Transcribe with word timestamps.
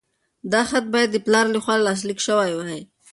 دا 0.51 0.61
خط 0.69 0.85
باید 0.93 1.09
د 1.11 1.17
پلار 1.25 1.45
لخوا 1.55 1.75
لاسلیک 1.85 2.19
شوی 2.27 2.51
وای. 2.57 2.81